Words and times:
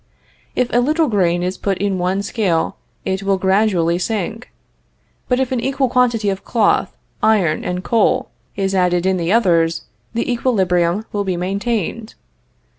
If 0.55 0.67
a 0.73 0.79
little 0.79 1.07
grain 1.07 1.43
is 1.43 1.59
put 1.59 1.77
in 1.77 1.99
one 1.99 2.23
scale 2.23 2.75
it 3.05 3.21
will 3.21 3.37
gradually 3.37 3.99
sink, 3.99 4.51
but 5.29 5.39
if 5.39 5.51
an 5.51 5.59
equal 5.59 5.89
quantity 5.89 6.31
of 6.31 6.43
cloth, 6.43 6.97
iron 7.21 7.63
and 7.63 7.83
coal 7.83 8.29
is 8.55 8.73
added 8.73 9.05
in 9.05 9.17
the 9.17 9.31
others, 9.31 9.83
the 10.15 10.27
equilibrium 10.31 11.05
will 11.11 11.23
be 11.23 11.37
maintained. 11.37 12.15